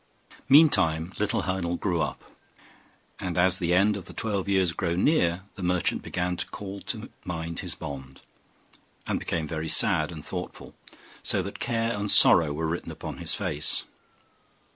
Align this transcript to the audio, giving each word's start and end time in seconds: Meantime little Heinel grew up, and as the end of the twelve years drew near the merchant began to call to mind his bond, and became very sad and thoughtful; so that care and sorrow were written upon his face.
Meantime 0.49 1.13
little 1.19 1.43
Heinel 1.43 1.75
grew 1.79 2.01
up, 2.01 2.23
and 3.19 3.37
as 3.37 3.59
the 3.59 3.71
end 3.71 3.95
of 3.95 4.05
the 4.05 4.13
twelve 4.15 4.49
years 4.49 4.73
drew 4.73 4.97
near 4.97 5.43
the 5.53 5.61
merchant 5.61 6.01
began 6.01 6.35
to 6.37 6.47
call 6.47 6.81
to 6.81 7.11
mind 7.23 7.59
his 7.59 7.75
bond, 7.75 8.19
and 9.05 9.19
became 9.19 9.47
very 9.47 9.69
sad 9.69 10.11
and 10.11 10.25
thoughtful; 10.25 10.73
so 11.21 11.43
that 11.43 11.59
care 11.59 11.95
and 11.95 12.09
sorrow 12.11 12.51
were 12.51 12.65
written 12.65 12.89
upon 12.89 13.19
his 13.19 13.35
face. 13.35 13.83